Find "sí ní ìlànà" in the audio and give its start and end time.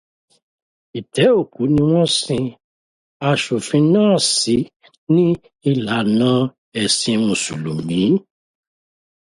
4.35-6.31